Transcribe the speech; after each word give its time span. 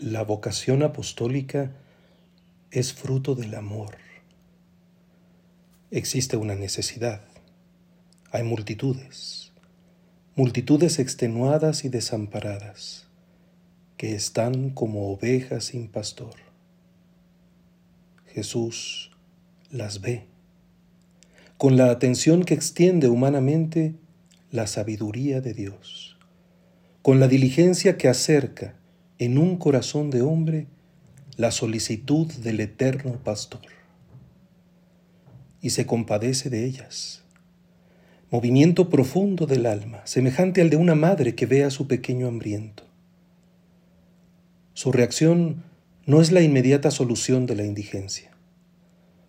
La 0.00 0.24
vocación 0.24 0.82
apostólica 0.82 1.72
es 2.70 2.94
fruto 2.94 3.34
del 3.34 3.54
amor. 3.54 3.98
Existe 5.90 6.38
una 6.38 6.54
necesidad. 6.54 7.20
Hay 8.32 8.42
multitudes, 8.42 9.52
multitudes 10.36 10.98
extenuadas 11.00 11.84
y 11.84 11.90
desamparadas, 11.90 13.08
que 13.98 14.14
están 14.14 14.70
como 14.70 15.12
ovejas 15.12 15.64
sin 15.64 15.86
pastor. 15.88 16.32
Jesús 18.28 19.10
las 19.70 20.00
ve, 20.00 20.24
con 21.58 21.76
la 21.76 21.90
atención 21.90 22.44
que 22.44 22.54
extiende 22.54 23.08
humanamente 23.08 23.96
la 24.50 24.66
sabiduría 24.66 25.42
de 25.42 25.52
Dios, 25.52 26.16
con 27.02 27.20
la 27.20 27.28
diligencia 27.28 27.98
que 27.98 28.08
acerca 28.08 28.79
en 29.20 29.36
un 29.36 29.58
corazón 29.58 30.10
de 30.10 30.22
hombre 30.22 30.66
la 31.36 31.50
solicitud 31.50 32.26
del 32.26 32.58
eterno 32.58 33.22
pastor 33.22 33.60
y 35.60 35.70
se 35.70 35.84
compadece 35.84 36.48
de 36.48 36.64
ellas. 36.64 37.22
Movimiento 38.30 38.88
profundo 38.88 39.44
del 39.46 39.66
alma, 39.66 40.00
semejante 40.06 40.62
al 40.62 40.70
de 40.70 40.76
una 40.76 40.94
madre 40.94 41.34
que 41.34 41.44
ve 41.44 41.64
a 41.64 41.70
su 41.70 41.86
pequeño 41.86 42.28
hambriento. 42.28 42.84
Su 44.72 44.90
reacción 44.90 45.64
no 46.06 46.22
es 46.22 46.32
la 46.32 46.40
inmediata 46.40 46.90
solución 46.90 47.44
de 47.44 47.56
la 47.56 47.66
indigencia. 47.66 48.30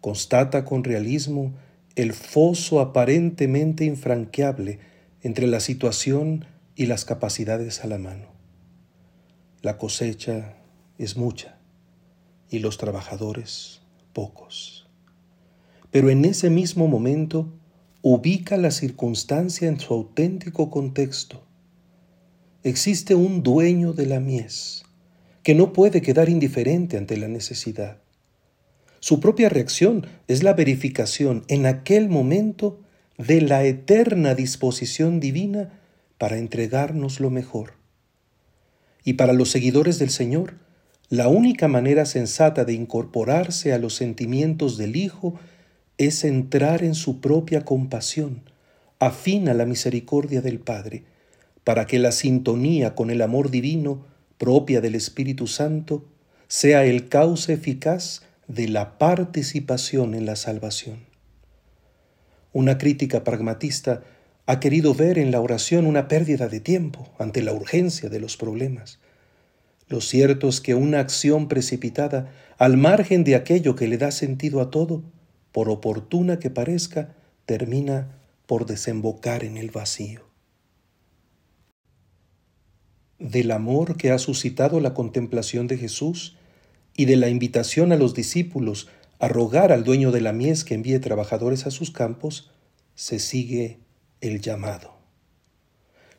Constata 0.00 0.64
con 0.64 0.84
realismo 0.84 1.54
el 1.96 2.12
foso 2.12 2.78
aparentemente 2.78 3.84
infranqueable 3.84 4.78
entre 5.22 5.48
la 5.48 5.58
situación 5.58 6.44
y 6.76 6.86
las 6.86 7.04
capacidades 7.04 7.82
a 7.82 7.88
la 7.88 7.98
mano. 7.98 8.31
La 9.62 9.78
cosecha 9.78 10.56
es 10.98 11.16
mucha 11.16 11.56
y 12.50 12.58
los 12.58 12.78
trabajadores 12.78 13.80
pocos. 14.12 14.88
Pero 15.92 16.10
en 16.10 16.24
ese 16.24 16.50
mismo 16.50 16.88
momento 16.88 17.48
ubica 18.02 18.56
la 18.56 18.72
circunstancia 18.72 19.68
en 19.68 19.78
su 19.78 19.94
auténtico 19.94 20.68
contexto. 20.68 21.44
Existe 22.64 23.14
un 23.14 23.44
dueño 23.44 23.92
de 23.92 24.06
la 24.06 24.18
mies 24.18 24.82
que 25.44 25.54
no 25.54 25.72
puede 25.72 26.02
quedar 26.02 26.28
indiferente 26.28 26.96
ante 26.96 27.16
la 27.16 27.28
necesidad. 27.28 27.98
Su 28.98 29.20
propia 29.20 29.48
reacción 29.48 30.08
es 30.26 30.42
la 30.42 30.54
verificación 30.54 31.44
en 31.46 31.66
aquel 31.66 32.08
momento 32.08 32.80
de 33.16 33.40
la 33.40 33.62
eterna 33.62 34.34
disposición 34.34 35.20
divina 35.20 35.78
para 36.18 36.38
entregarnos 36.38 37.20
lo 37.20 37.30
mejor. 37.30 37.81
Y 39.04 39.14
para 39.14 39.32
los 39.32 39.50
seguidores 39.50 39.98
del 39.98 40.10
Señor, 40.10 40.54
la 41.08 41.28
única 41.28 41.68
manera 41.68 42.06
sensata 42.06 42.64
de 42.64 42.72
incorporarse 42.72 43.72
a 43.72 43.78
los 43.78 43.94
sentimientos 43.94 44.78
del 44.78 44.96
Hijo 44.96 45.34
es 45.98 46.24
entrar 46.24 46.82
en 46.82 46.94
su 46.94 47.20
propia 47.20 47.64
compasión, 47.64 48.42
afín 48.98 49.48
a 49.48 49.54
la 49.54 49.66
misericordia 49.66 50.40
del 50.40 50.58
Padre, 50.58 51.04
para 51.64 51.86
que 51.86 51.98
la 51.98 52.12
sintonía 52.12 52.94
con 52.94 53.10
el 53.10 53.22
amor 53.22 53.50
divino 53.50 54.04
propia 54.38 54.80
del 54.80 54.94
Espíritu 54.94 55.46
Santo 55.46 56.04
sea 56.48 56.84
el 56.84 57.08
cauce 57.08 57.52
eficaz 57.52 58.22
de 58.48 58.68
la 58.68 58.98
participación 58.98 60.14
en 60.14 60.26
la 60.26 60.36
salvación. 60.36 61.00
Una 62.52 62.78
crítica 62.78 63.24
pragmatista 63.24 64.02
ha 64.46 64.60
querido 64.60 64.94
ver 64.94 65.18
en 65.18 65.30
la 65.30 65.40
oración 65.40 65.86
una 65.86 66.08
pérdida 66.08 66.48
de 66.48 66.60
tiempo 66.60 67.08
ante 67.18 67.42
la 67.42 67.52
urgencia 67.52 68.08
de 68.08 68.20
los 68.20 68.36
problemas. 68.36 68.98
Lo 69.88 70.00
cierto 70.00 70.48
es 70.48 70.60
que 70.60 70.74
una 70.74 71.00
acción 71.00 71.48
precipitada, 71.48 72.32
al 72.58 72.76
margen 72.76 73.24
de 73.24 73.34
aquello 73.34 73.76
que 73.76 73.88
le 73.88 73.98
da 73.98 74.10
sentido 74.10 74.60
a 74.60 74.70
todo, 74.70 75.02
por 75.52 75.68
oportuna 75.68 76.38
que 76.38 76.50
parezca, 76.50 77.14
termina 77.46 78.18
por 78.46 78.66
desembocar 78.66 79.44
en 79.44 79.56
el 79.56 79.70
vacío. 79.70 80.22
Del 83.18 83.52
amor 83.52 83.96
que 83.96 84.10
ha 84.10 84.18
suscitado 84.18 84.80
la 84.80 84.94
contemplación 84.94 85.68
de 85.68 85.78
Jesús 85.78 86.36
y 86.96 87.04
de 87.04 87.16
la 87.16 87.28
invitación 87.28 87.92
a 87.92 87.96
los 87.96 88.14
discípulos 88.14 88.88
a 89.20 89.28
rogar 89.28 89.70
al 89.70 89.84
dueño 89.84 90.10
de 90.10 90.20
la 90.20 90.32
mies 90.32 90.64
que 90.64 90.74
envíe 90.74 90.98
trabajadores 90.98 91.66
a 91.66 91.70
sus 91.70 91.92
campos, 91.92 92.50
se 92.96 93.20
sigue 93.20 93.81
el 94.22 94.40
llamado. 94.40 94.94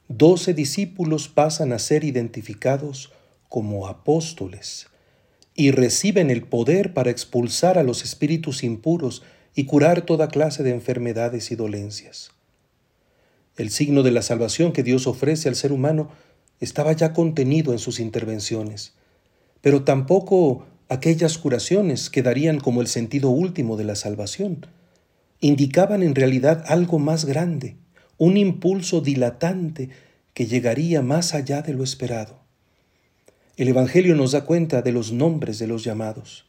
Doce 0.08 0.54
discípulos 0.54 1.28
pasan 1.28 1.74
a 1.74 1.80
ser 1.80 2.04
identificados 2.04 3.12
como 3.50 3.88
apóstoles 3.88 4.88
y 5.56 5.72
reciben 5.72 6.30
el 6.30 6.44
poder 6.44 6.94
para 6.94 7.10
expulsar 7.10 7.78
a 7.80 7.84
los 7.84 8.04
espíritus 8.04 8.64
impuros 8.64 9.24
y 9.56 9.66
curar 9.66 10.02
toda 10.02 10.28
clase 10.28 10.62
de 10.64 10.72
enfermedades 10.72 11.52
y 11.52 11.56
dolencias. 11.56 12.32
El 13.56 13.70
signo 13.70 14.04
de 14.04 14.12
la 14.12 14.22
salvación 14.22 14.74
que 14.74 14.84
Dios 14.84 15.08
ofrece 15.08 15.48
al 15.48 15.56
ser 15.56 15.72
humano 15.72 16.10
estaba 16.60 16.92
ya 16.94 17.14
contenido 17.14 17.72
en 17.72 17.80
sus 17.80 18.00
intervenciones, 18.00 18.94
pero 19.62 19.84
tampoco 19.84 20.66
aquellas 20.90 21.38
curaciones 21.38 22.10
que 22.10 22.24
darían 22.24 22.60
como 22.60 22.82
el 22.82 22.88
sentido 22.88 23.30
último 23.30 23.78
de 23.78 23.84
la 23.84 23.96
salvación. 23.96 24.66
Indicaban 25.40 26.04
en 26.04 26.16
realidad 26.16 26.64
algo 26.68 27.00
más 27.00 27.26
grande, 27.26 27.78
un 28.18 28.38
impulso 28.38 29.02
dilatante 29.02 29.90
que 30.34 30.46
llegaría 30.46 31.02
más 31.02 31.34
allá 31.34 31.62
de 31.62 31.74
lo 31.74 31.84
esperado. 31.84 32.40
El 33.56 33.68
Evangelio 33.68 34.16
nos 34.16 34.32
da 34.32 34.46
cuenta 34.46 34.82
de 34.82 34.92
los 34.92 35.12
nombres 35.12 35.60
de 35.60 35.68
los 35.68 35.84
llamados. 35.84 36.46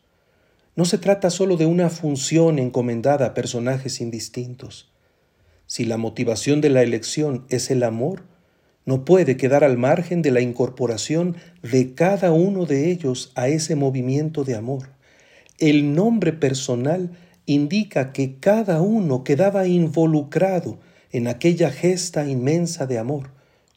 No 0.76 0.84
se 0.84 0.98
trata 0.98 1.30
solo 1.30 1.56
de 1.56 1.66
una 1.66 1.90
función 1.90 2.58
encomendada 2.58 3.26
a 3.26 3.34
personajes 3.34 4.00
indistintos. 4.00 4.90
Si 5.66 5.84
la 5.84 5.96
motivación 5.96 6.60
de 6.60 6.70
la 6.70 6.82
elección 6.82 7.44
es 7.48 7.70
el 7.70 7.82
amor, 7.82 8.24
no 8.86 9.04
puede 9.04 9.36
quedar 9.36 9.64
al 9.64 9.78
margen 9.78 10.20
de 10.20 10.30
la 10.30 10.40
incorporación 10.40 11.36
de 11.62 11.94
cada 11.94 12.32
uno 12.32 12.66
de 12.66 12.90
ellos 12.90 13.32
a 13.34 13.48
ese 13.48 13.76
movimiento 13.76 14.44
de 14.44 14.56
amor. 14.56 14.90
El 15.58 15.94
nombre 15.94 16.32
personal 16.32 17.10
indica 17.46 18.12
que 18.12 18.36
cada 18.40 18.80
uno 18.80 19.24
quedaba 19.24 19.66
involucrado 19.66 20.78
en 21.14 21.28
aquella 21.28 21.70
gesta 21.70 22.28
inmensa 22.28 22.86
de 22.86 22.98
amor, 22.98 23.30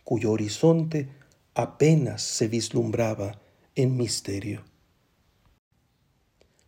cuyo 0.03 0.31
horizonte 0.31 1.09
apenas 1.53 2.23
se 2.23 2.47
vislumbraba 2.47 3.39
en 3.75 3.95
misterio. 3.95 4.63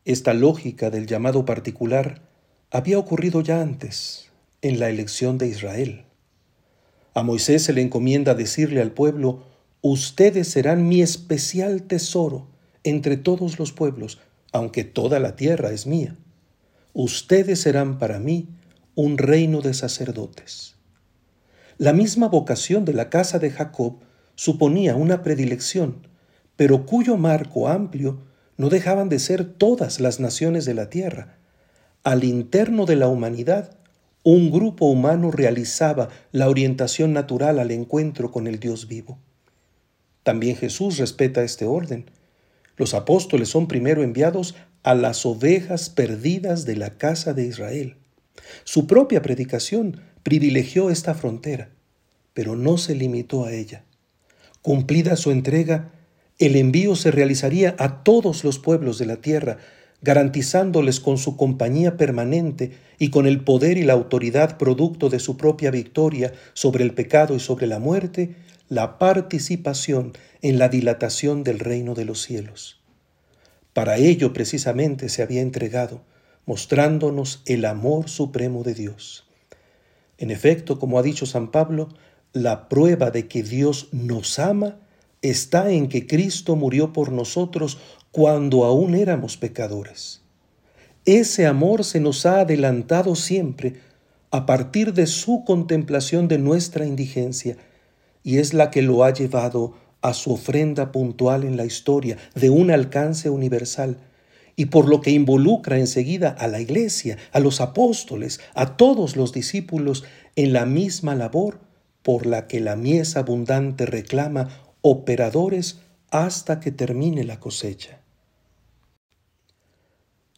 Esta 0.06 0.36
lógica 0.36 0.92
del 0.92 1.08
llamado 1.08 1.44
particular 1.44 2.22
había 2.70 3.00
ocurrido 3.00 3.42
ya 3.42 3.64
antes, 3.64 4.30
en 4.62 4.80
la 4.80 4.92
elección 4.92 5.40
de 5.40 5.48
Israel. 5.48 6.06
A 7.16 7.24
Moisés 7.24 7.64
se 7.64 7.74
le 7.74 7.82
encomienda 7.82 8.36
decirle 8.36 8.80
al 8.80 8.92
pueblo, 8.92 9.46
ustedes 9.82 10.50
serán 10.50 10.88
mi 10.88 11.02
especial 11.02 11.82
tesoro 11.82 12.48
entre 12.84 13.18
todos 13.18 13.58
los 13.58 13.72
pueblos, 13.72 14.20
aunque 14.52 14.84
toda 14.84 15.20
la 15.20 15.36
tierra 15.36 15.72
es 15.72 15.88
mía. 15.88 16.16
Ustedes 16.94 17.60
serán 17.60 17.98
para 17.98 18.20
mí 18.20 18.50
un 19.02 19.18
reino 19.18 19.62
de 19.62 19.74
sacerdotes. 19.74 20.76
La 21.78 21.94
misma 21.94 22.28
vocación 22.28 22.84
de 22.84 22.92
la 22.92 23.10
casa 23.10 23.40
de 23.40 23.50
Jacob 23.50 24.02
suponía 24.36 24.98
una 24.98 25.24
predilección, 25.24 26.06
pero 26.58 26.86
cuyo 26.86 27.16
marco 27.16 27.70
amplio 27.70 28.20
no 28.58 28.68
dejaban 28.68 29.08
de 29.08 29.20
ser 29.20 29.46
todas 29.46 30.02
las 30.02 30.20
naciones 30.20 30.66
de 30.66 30.74
la 30.74 30.90
tierra. 30.90 31.38
Al 32.04 32.26
interno 32.26 32.86
de 32.86 32.98
la 32.98 33.08
humanidad, 33.08 33.78
un 34.24 34.52
grupo 34.52 34.88
humano 34.88 35.32
realizaba 35.32 36.10
la 36.34 36.50
orientación 36.50 37.14
natural 37.14 37.60
al 37.60 37.72
encuentro 37.72 38.32
con 38.34 38.48
el 38.48 38.60
Dios 38.60 38.90
vivo. 38.90 39.18
También 40.24 40.58
Jesús 40.58 40.98
respeta 40.98 41.42
este 41.42 41.64
orden. 41.64 42.12
Los 42.76 42.94
apóstoles 42.94 43.48
son 43.48 43.70
primero 43.70 44.04
enviados 44.04 44.56
a 44.84 44.94
las 44.94 45.26
ovejas 45.26 45.90
perdidas 45.90 46.66
de 46.66 46.76
la 46.76 46.98
casa 46.98 47.34
de 47.34 47.46
Israel. 47.46 47.96
Su 48.64 48.88
propia 48.88 49.22
predicación 49.22 50.02
privilegió 50.24 50.90
esta 50.90 51.14
frontera, 51.14 51.70
pero 52.34 52.56
no 52.56 52.78
se 52.78 52.96
limitó 52.96 53.46
a 53.46 53.54
ella. 53.54 53.84
Cumplida 54.62 55.16
su 55.16 55.32
entrega, 55.32 55.92
el 56.38 56.56
envío 56.56 56.96
se 56.96 57.12
realizaría 57.12 57.76
a 57.80 58.04
todos 58.04 58.44
los 58.44 58.60
pueblos 58.60 58.98
de 58.98 59.06
la 59.06 59.18
tierra, 59.18 59.58
garantizándoles 60.02 61.00
con 61.00 61.18
su 61.18 61.36
compañía 61.36 61.98
permanente 61.98 62.72
y 62.98 63.10
con 63.10 63.28
el 63.28 63.44
poder 63.44 63.78
y 63.78 63.84
la 63.84 63.94
autoridad 63.94 64.58
producto 64.58 65.10
de 65.10 65.20
su 65.20 65.36
propia 65.36 65.72
victoria 65.72 66.34
sobre 66.54 66.84
el 66.84 66.94
pecado 66.94 67.36
y 67.36 67.40
sobre 67.40 67.68
la 67.68 67.80
muerte, 67.80 68.36
la 68.70 68.98
participación 69.00 70.14
en 70.42 70.60
la 70.60 70.70
dilatación 70.70 71.44
del 71.44 71.60
reino 71.60 71.96
de 71.96 72.06
los 72.06 72.22
cielos. 72.22 72.80
Para 73.74 73.98
ello 73.98 74.32
precisamente 74.32 75.10
se 75.10 75.22
había 75.22 75.42
entregado, 75.42 76.02
mostrándonos 76.46 77.42
el 77.46 77.66
amor 77.66 78.10
supremo 78.10 78.64
de 78.64 78.74
Dios. 78.74 79.28
En 80.18 80.32
efecto, 80.32 80.80
como 80.80 81.00
ha 81.00 81.04
dicho 81.04 81.26
San 81.26 81.52
Pablo, 81.52 81.90
la 82.34 82.70
prueba 82.70 83.12
de 83.12 83.28
que 83.28 83.44
Dios 83.44 83.90
nos 83.92 84.40
ama 84.40 84.78
está 85.22 85.72
en 85.72 85.90
que 85.90 86.08
Cristo 86.08 86.56
murió 86.56 86.94
por 86.94 87.12
nosotros 87.12 87.80
cuando 88.12 88.66
aún 88.66 88.96
éramos 88.96 89.38
pecadores. 89.38 90.22
Ese 91.06 91.48
amor 91.48 91.84
se 91.84 92.00
nos 92.00 92.26
ha 92.26 92.42
adelantado 92.42 93.16
siempre 93.16 93.82
a 94.32 94.46
partir 94.46 94.94
de 94.94 95.08
su 95.08 95.44
contemplación 95.44 96.28
de 96.28 96.38
nuestra 96.38 96.86
indigencia 96.86 97.58
y 98.24 98.38
es 98.38 98.54
la 98.54 98.70
que 98.70 98.82
lo 98.82 99.04
ha 99.04 99.14
llevado 99.14 99.74
a 100.02 100.14
su 100.14 100.32
ofrenda 100.32 100.92
puntual 100.92 101.44
en 101.44 101.58
la 101.58 101.66
historia 101.66 102.18
de 102.36 102.50
un 102.50 102.72
alcance 102.72 103.30
universal 103.30 103.98
y 104.60 104.66
por 104.66 104.90
lo 104.90 105.00
que 105.00 105.12
involucra 105.12 105.80
enseguida 105.80 106.32
a 106.32 106.50
la 106.50 106.60
iglesia, 106.60 107.18
a 107.32 107.40
los 107.40 107.62
apóstoles, 107.62 108.42
a 108.56 108.76
todos 108.76 109.16
los 109.16 109.32
discípulos 109.32 110.04
en 110.36 110.52
la 110.52 110.66
misma 110.66 111.16
labor 111.16 111.62
por 112.04 112.26
la 112.26 112.46
que 112.48 112.60
la 112.60 112.76
mies 112.76 113.16
abundante 113.16 113.86
reclama 113.86 114.50
operadores 114.82 115.80
hasta 116.12 116.60
que 116.60 116.74
termine 116.74 117.24
la 117.24 117.40
cosecha. 117.40 118.02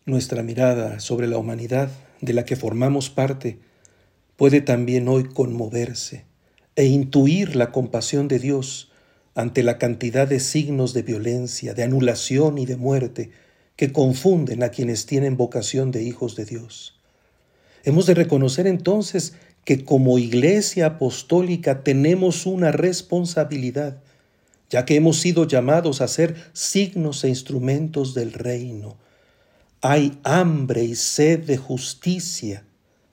Nuestra 0.06 0.44
mirada 0.44 1.00
sobre 1.00 1.28
la 1.28 1.40
humanidad 1.40 1.90
de 2.22 2.34
la 2.34 2.46
que 2.46 2.56
formamos 2.56 3.10
parte 3.10 3.58
puede 4.36 4.62
también 4.62 5.08
hoy 5.08 5.24
conmoverse 5.24 6.26
e 6.76 6.86
intuir 6.86 7.56
la 7.56 7.72
compasión 7.72 8.28
de 8.28 8.38
Dios 8.38 8.92
ante 9.34 9.64
la 9.64 9.80
cantidad 9.80 10.28
de 10.28 10.40
signos 10.40 10.94
de 10.94 11.02
violencia, 11.02 11.74
de 11.74 11.82
anulación 11.82 12.60
y 12.60 12.68
de 12.68 12.78
muerte 12.78 13.32
que 13.76 13.92
confunden 13.92 14.64
a 14.64 14.70
quienes 14.70 15.06
tienen 15.06 15.38
vocación 15.38 15.92
de 15.92 16.04
hijos 16.04 16.36
de 16.36 16.46
Dios. 16.46 17.00
Hemos 17.84 18.06
de 18.06 18.14
reconocer 18.14 18.68
entonces 18.68 19.34
que 19.66 19.84
como 19.84 20.20
iglesia 20.20 20.86
apostólica 20.88 21.84
tenemos 21.84 22.46
una 22.46 22.72
responsabilidad, 22.72 23.98
ya 24.70 24.86
que 24.86 24.96
hemos 24.96 25.20
sido 25.20 25.46
llamados 25.46 26.02
a 26.02 26.08
ser 26.08 26.36
signos 26.54 27.24
e 27.24 27.30
instrumentos 27.30 28.14
del 28.14 28.34
reino. 28.34 28.98
Hay 29.82 30.20
hambre 30.24 30.84
y 30.84 30.96
sed 30.96 31.40
de 31.40 31.58
justicia, 31.58 32.64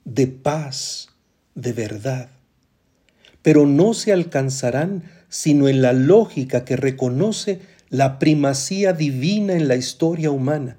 de 0.04 0.26
paz, 0.26 1.08
de 1.54 1.72
verdad. 1.72 2.30
Pero 3.42 3.66
no 3.66 3.94
se 3.94 4.12
alcanzarán 4.12 5.02
sino 5.28 5.68
en 5.68 5.82
la 5.82 5.92
lógica 5.92 6.64
que 6.64 6.76
reconoce 6.76 7.60
la 7.90 8.18
primacía 8.18 8.92
divina 8.92 9.54
en 9.54 9.66
la 9.66 9.76
historia 9.76 10.30
humana 10.30 10.76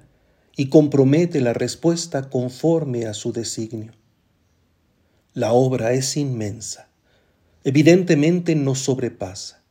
y 0.56 0.68
compromete 0.68 1.40
la 1.40 1.52
respuesta 1.52 2.30
conforme 2.30 3.06
a 3.06 3.14
su 3.14 3.32
designio. 3.32 3.92
La 5.34 5.52
obra 5.52 5.92
es 5.92 6.16
inmensa, 6.16 6.88
evidentemente 7.64 8.54
nos 8.54 8.80
sobrepasa, 8.80 9.62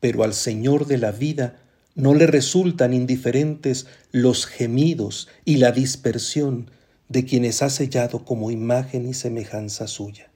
pero 0.00 0.24
al 0.24 0.34
Señor 0.34 0.86
de 0.86 0.98
la 0.98 1.12
vida 1.12 1.56
no 1.94 2.14
le 2.14 2.26
resultan 2.26 2.92
indiferentes 2.92 3.86
los 4.10 4.46
gemidos 4.46 5.28
y 5.44 5.56
la 5.56 5.72
dispersión 5.72 6.70
de 7.08 7.24
quienes 7.24 7.62
ha 7.62 7.70
sellado 7.70 8.24
como 8.24 8.50
imagen 8.50 9.08
y 9.08 9.14
semejanza 9.14 9.86
suya. 9.86 10.30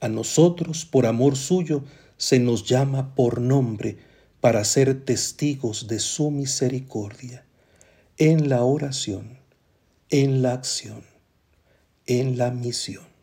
A 0.00 0.08
nosotros, 0.08 0.84
por 0.84 1.06
amor 1.06 1.36
suyo, 1.36 1.84
se 2.16 2.38
nos 2.38 2.64
llama 2.64 3.14
por 3.14 3.40
nombre 3.40 3.98
para 4.44 4.62
ser 4.66 5.06
testigos 5.06 5.88
de 5.88 5.98
su 5.98 6.30
misericordia 6.30 7.46
en 8.18 8.50
la 8.50 8.62
oración, 8.62 9.38
en 10.10 10.42
la 10.42 10.52
acción 10.52 11.02
en 12.06 12.36
la 12.36 12.50
misión. 12.50 13.13